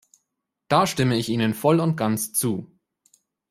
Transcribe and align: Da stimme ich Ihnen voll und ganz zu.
Da 0.67 0.87
stimme 0.87 1.15
ich 1.15 1.29
Ihnen 1.29 1.53
voll 1.53 1.79
und 1.79 1.95
ganz 1.95 2.33
zu. 2.33 2.75